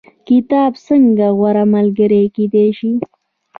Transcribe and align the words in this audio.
کتاب 0.27 0.71
څنګه 0.87 1.27
غوره 1.37 1.63
ملګری 1.73 2.23
کیدی 2.35 2.67
شي؟ 2.77 2.91